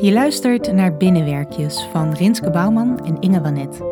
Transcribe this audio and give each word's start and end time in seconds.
Je 0.00 0.12
luistert 0.12 0.72
naar 0.72 0.96
Binnenwerkjes 0.96 1.88
van 1.92 2.12
Rinske 2.12 2.50
Bouwman 2.50 3.04
en 3.04 3.20
Inge 3.20 3.40
Wanet. 3.40 3.82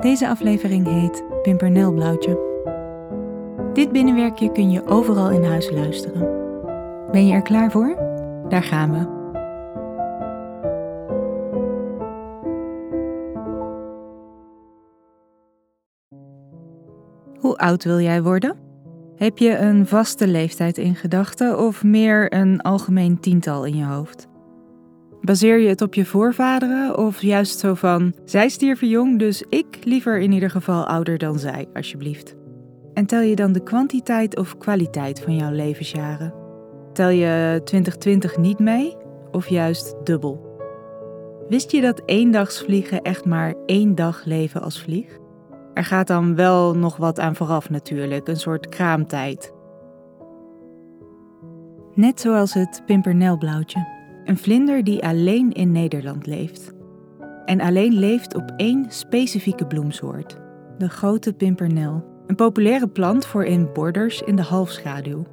Deze 0.00 0.28
aflevering 0.28 0.86
heet 0.86 1.24
Pimpernelblauwtje. 1.42 2.38
Dit 3.72 3.92
binnenwerkje 3.92 4.52
kun 4.52 4.70
je 4.70 4.86
overal 4.86 5.30
in 5.30 5.44
huis 5.44 5.70
luisteren. 5.70 6.28
Ben 7.10 7.26
je 7.26 7.34
er 7.34 7.42
klaar 7.42 7.70
voor? 7.70 7.96
Daar 8.48 8.62
gaan 8.62 8.92
we. 8.92 9.12
Hoe 17.38 17.56
oud 17.56 17.84
wil 17.84 18.00
jij 18.00 18.22
worden? 18.22 18.56
Heb 19.16 19.38
je 19.38 19.58
een 19.58 19.86
vaste 19.86 20.26
leeftijd 20.26 20.78
in 20.78 20.94
gedachten 20.94 21.58
of 21.58 21.84
meer 21.84 22.34
een 22.34 22.60
algemeen 22.60 23.20
tiental 23.20 23.64
in 23.64 23.76
je 23.76 23.84
hoofd? 23.84 24.32
Baseer 25.24 25.58
je 25.58 25.68
het 25.68 25.82
op 25.82 25.94
je 25.94 26.04
voorvaderen 26.04 26.98
of 26.98 27.22
juist 27.22 27.58
zo 27.58 27.74
van 27.74 28.14
zij 28.24 28.48
stierven 28.48 28.88
jong, 28.88 29.18
dus 29.18 29.42
ik 29.48 29.78
liever 29.84 30.20
in 30.20 30.32
ieder 30.32 30.50
geval 30.50 30.86
ouder 30.86 31.18
dan 31.18 31.38
zij, 31.38 31.66
alsjeblieft? 31.74 32.34
En 32.94 33.06
tel 33.06 33.20
je 33.20 33.36
dan 33.36 33.52
de 33.52 33.62
kwantiteit 33.62 34.36
of 34.36 34.58
kwaliteit 34.58 35.20
van 35.20 35.36
jouw 35.36 35.50
levensjaren? 35.50 36.34
Tel 36.92 37.08
je 37.08 37.60
2020 37.64 38.36
niet 38.36 38.58
mee 38.58 38.96
of 39.30 39.48
juist 39.48 39.94
dubbel? 40.04 40.58
Wist 41.48 41.70
je 41.70 41.80
dat 41.80 42.02
eendagsvliegen 42.06 43.02
echt 43.02 43.24
maar 43.24 43.54
één 43.66 43.94
dag 43.94 44.24
leven 44.24 44.62
als 44.62 44.82
vlieg? 44.82 45.18
Er 45.74 45.84
gaat 45.84 46.06
dan 46.06 46.34
wel 46.34 46.74
nog 46.74 46.96
wat 46.96 47.20
aan 47.20 47.34
vooraf 47.36 47.70
natuurlijk, 47.70 48.28
een 48.28 48.36
soort 48.36 48.68
kraamtijd. 48.68 49.52
Net 51.94 52.20
zoals 52.20 52.54
het 52.54 52.82
pimpernelblauwtje, 52.86 53.93
een 54.24 54.38
vlinder 54.38 54.84
die 54.84 55.04
alleen 55.04 55.52
in 55.52 55.72
Nederland 55.72 56.26
leeft. 56.26 56.72
En 57.44 57.60
alleen 57.60 57.92
leeft 57.92 58.34
op 58.34 58.52
één 58.56 58.86
specifieke 58.88 59.66
bloemsoort, 59.66 60.36
de 60.78 60.88
grote 60.88 61.32
pimpernel. 61.32 62.12
Een 62.26 62.36
populaire 62.36 62.88
plant 62.88 63.26
voor 63.26 63.44
in 63.44 63.72
borders 63.72 64.22
in 64.22 64.36
de 64.36 64.42
halfschaduw. 64.42 65.26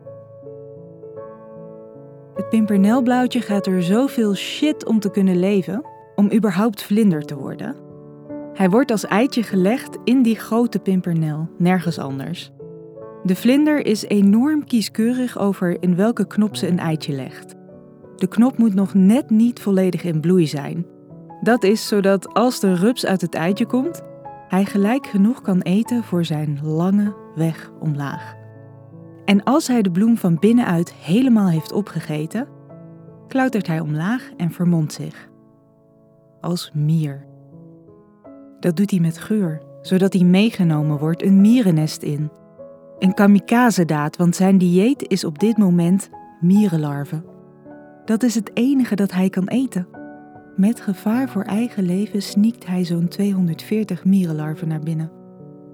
Het 2.33 2.49
pimpernelblauwtje 2.49 3.41
gaat 3.41 3.67
er 3.67 3.83
zoveel 3.83 4.35
shit 4.35 4.85
om 4.85 4.99
te 4.99 5.11
kunnen 5.11 5.39
leven, 5.39 5.85
om 6.15 6.31
überhaupt 6.33 6.83
vlinder 6.83 7.21
te 7.21 7.35
worden. 7.35 7.75
Hij 8.53 8.69
wordt 8.69 8.91
als 8.91 9.05
eitje 9.05 9.43
gelegd 9.43 9.97
in 10.03 10.21
die 10.21 10.35
grote 10.35 10.79
pimpernel, 10.79 11.49
nergens 11.57 11.99
anders. 11.99 12.51
De 13.23 13.35
vlinder 13.35 13.85
is 13.85 14.03
enorm 14.03 14.65
kieskeurig 14.65 15.39
over 15.39 15.81
in 15.81 15.95
welke 15.95 16.27
knop 16.27 16.55
ze 16.55 16.67
een 16.67 16.79
eitje 16.79 17.13
legt. 17.13 17.55
De 18.21 18.27
knop 18.27 18.57
moet 18.57 18.73
nog 18.73 18.93
net 18.93 19.29
niet 19.29 19.59
volledig 19.59 20.03
in 20.03 20.19
bloei 20.19 20.47
zijn. 20.47 20.85
Dat 21.41 21.63
is 21.63 21.87
zodat 21.87 22.33
als 22.33 22.59
de 22.59 22.75
rups 22.75 23.05
uit 23.05 23.21
het 23.21 23.35
eitje 23.35 23.65
komt, 23.65 24.01
hij 24.47 24.65
gelijk 24.65 25.07
genoeg 25.07 25.41
kan 25.41 25.61
eten 25.61 26.03
voor 26.03 26.25
zijn 26.25 26.59
lange 26.63 27.15
weg 27.35 27.71
omlaag. 27.79 28.35
En 29.25 29.43
als 29.43 29.67
hij 29.67 29.81
de 29.81 29.91
bloem 29.91 30.17
van 30.17 30.39
binnenuit 30.39 30.93
helemaal 30.93 31.49
heeft 31.49 31.71
opgegeten, 31.71 32.47
klautert 33.27 33.67
hij 33.67 33.79
omlaag 33.79 34.31
en 34.37 34.51
vermomt 34.51 34.93
zich. 34.93 35.29
Als 36.41 36.71
mier. 36.73 37.25
Dat 38.59 38.75
doet 38.75 38.91
hij 38.91 38.99
met 38.99 39.17
geur, 39.17 39.61
zodat 39.81 40.13
hij 40.13 40.23
meegenomen 40.23 40.97
wordt 40.97 41.23
een 41.23 41.41
mierennest 41.41 42.03
in. 42.03 42.31
Een 42.99 43.13
kamikaze-daad, 43.13 44.17
want 44.17 44.35
zijn 44.35 44.57
dieet 44.57 45.07
is 45.07 45.23
op 45.23 45.39
dit 45.39 45.57
moment 45.57 46.09
mierenlarven. 46.39 47.30
Dat 48.05 48.23
is 48.23 48.35
het 48.35 48.51
enige 48.53 48.95
dat 48.95 49.11
hij 49.11 49.29
kan 49.29 49.47
eten. 49.47 49.87
Met 50.55 50.81
gevaar 50.81 51.29
voor 51.29 51.43
eigen 51.43 51.83
leven 51.83 52.21
sniekt 52.21 52.67
hij 52.67 52.83
zo'n 52.85 53.07
240 53.07 54.05
mierenlarven 54.05 54.67
naar 54.67 54.79
binnen, 54.79 55.11